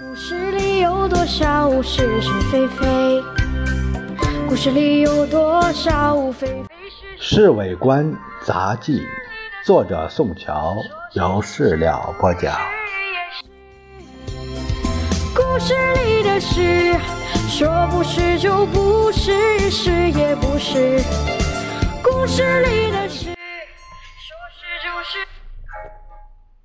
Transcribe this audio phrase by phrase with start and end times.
[0.00, 3.22] 故事里有多少是是非非？
[4.48, 7.34] 故事里有多少非非是是？
[7.44, 8.10] 《侍卫官
[8.42, 9.00] 杂记》，
[9.66, 10.76] 作者宋乔，
[11.12, 12.56] 由事了播讲。
[15.34, 16.94] 故事里的事，
[17.48, 21.02] 说不是就不是，是也不是。
[22.02, 23.31] 故事里的事，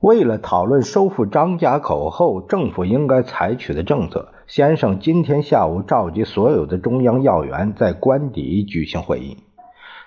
[0.07, 9.35] 为了讨论收复张家口后政府应该采取的政策，先生今天下午召集所有的中央要员在官邸举行会议。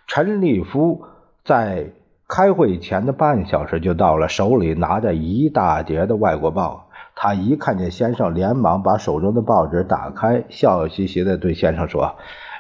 [0.06, 1.02] 陈立夫
[1.44, 1.90] 在
[2.26, 6.86] 开会前的半小时就到了，手里拿着一大叠的外国报。
[7.14, 12.14] 他一看见先生，连忙把手中的报纸打开，笑嘻嘻地对先生说。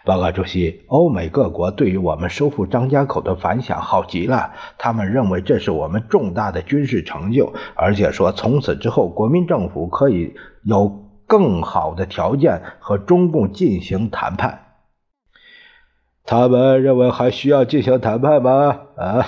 [0.04, 14.66] 报告主席，欧美各国对于我们收复张家口的反响好极了，他们认为这是我们重大的军事成就，而且说从此之后国民政府可以有更好的条件和中共进行谈判。
[16.24, 18.80] 他们认为还需要进行谈判吗？
[18.96, 19.24] 啊！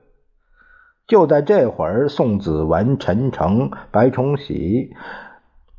[1.06, 4.94] 就在这会儿，宋子文、陈诚、白崇禧、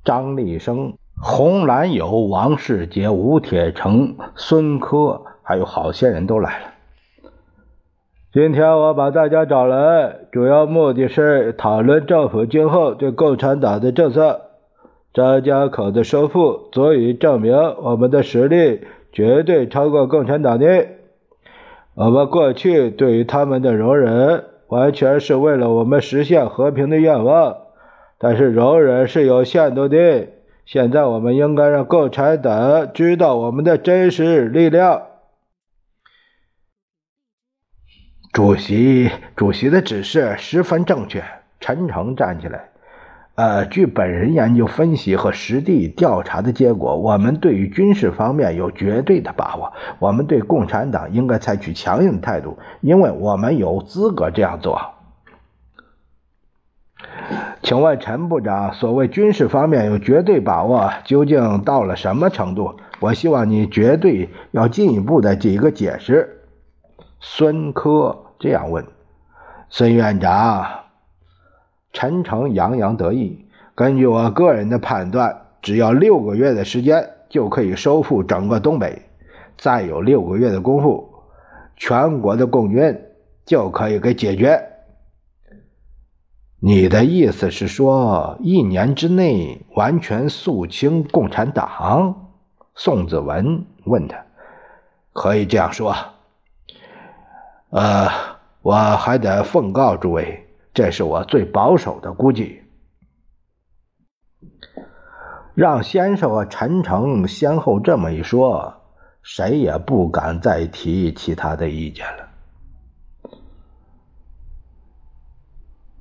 [0.04, 0.98] 张立生。
[1.24, 6.66] 红兰友、王世杰、吴铁城、孙科，还有好些人都来了。
[8.34, 14.42] 今天我把大家找来，主要目的是讨论政府今后对共产党的政策。
[15.14, 20.88] 张家口的收复足以证明我们的实力绝对超过共产党的。
[21.94, 27.58] 我们过去对于他们的容忍，完全是为了我们实现和平的愿望，
[28.18, 30.28] 但是容忍是有限度的。
[30.72, 35.02] 现在我们应该让共产党知道我们的真实力量。
[38.32, 41.22] 主席，主席的指示十分正确。
[41.60, 42.70] 陈诚站起来，
[43.36, 49.74] 呃，据本人研究分析和实地调查的结果，我们对于军事方面有绝对的把握。
[50.00, 54.80] 我们对共产党应该采取强硬的态度，因为我们有资格这样做。
[57.64, 62.76] 请问陈部长，所谓军事方面有绝对把握，究竟到了什么程度？
[63.00, 66.42] 我希望你绝对要进一步的几个解释。
[67.20, 68.86] 孙科这样问。
[69.70, 70.66] 孙院长，
[71.94, 73.46] 陈诚洋洋得意。
[73.76, 79.04] 根据我个人的判断，只要六个月的时间就可以收复整个东北，
[79.58, 81.10] 再有六个月的功夫，
[81.78, 83.00] 全国的共军
[83.46, 84.62] 就可以给解决。
[86.64, 92.30] 你的意思是说，一年之内完全肃清共产党？
[92.76, 94.24] 宋子文问他。
[95.12, 95.96] 可以这样说。
[97.72, 98.08] 呃，
[98.62, 102.62] 我还得奉告诸位，这是我最保守的估计。
[105.56, 108.76] 让先生和陈诚先后这么一说，
[109.24, 112.31] 谁也不敢再提其他的意见了。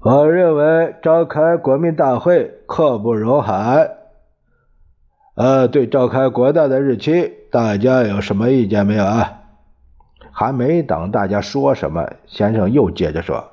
[0.03, 3.91] 我认为召开国民大会刻不容缓。
[5.35, 9.43] 呃，对召开国大的日期，大家有什么意见没有啊？
[10.33, 13.51] 还没等大家说什么，先生又接着说：“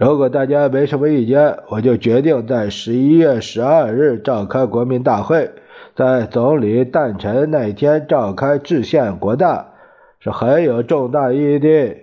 [0.00, 5.50] 如果大家没什么意见，我就决定在十一月十二日召开国民大会，
[5.94, 9.74] 在总理诞辰那天召开制宪国大，
[10.18, 11.96] 是很有重大意义的。”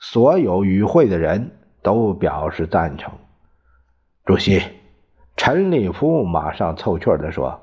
[0.00, 1.52] 所有与会的人。
[1.82, 3.12] 都表示赞成。
[4.24, 4.62] 主席
[5.36, 7.60] 陈立夫马上凑趣的说：“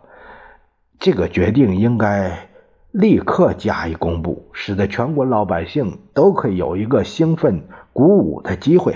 [1.00, 2.50] 这个决定应该
[2.92, 7.64] 立刻加以公布，使得全国老百姓都可以有一个兴奋
[7.94, 8.96] 鼓舞的机会。”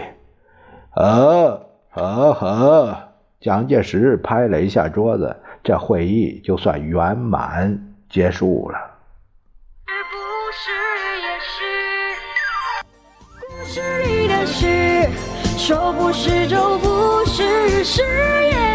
[0.91, 2.99] 啊，好好！
[3.39, 8.77] 蒋介石拍了一下桌子，这会议就算圆满结束了。
[14.45, 14.82] 是
[15.65, 18.01] 说不是，就不是誓
[18.51, 18.72] 言。